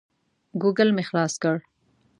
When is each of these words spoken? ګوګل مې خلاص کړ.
ګوګل 0.61 0.89
مې 0.95 1.03
خلاص 1.09 1.33
کړ. 1.43 1.55